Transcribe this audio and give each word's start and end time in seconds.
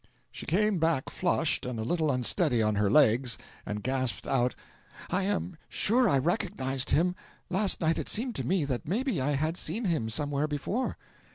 She 0.31 0.47
came 0.47 0.79
back 0.79 1.11
flushed 1.11 1.63
and 1.63 1.77
a 1.77 1.83
little 1.83 2.09
unsteady 2.11 2.59
on 2.63 2.73
her 2.73 2.89
legs, 2.89 3.37
and 3.67 3.83
gasped 3.83 4.25
out: 4.25 4.55
"I 5.11 5.21
am 5.25 5.57
sure 5.69 6.09
I 6.09 6.17
recognised 6.17 6.89
him! 6.89 7.13
Last 7.51 7.81
night 7.81 7.99
it 7.99 8.09
seemed 8.09 8.33
to 8.37 8.43
me 8.47 8.65
that 8.65 8.87
maybe 8.87 9.21
I 9.21 9.33
had 9.33 9.57
seen 9.57 9.85
him 9.85 10.09
somewhere 10.09 10.47
before." 10.47 10.97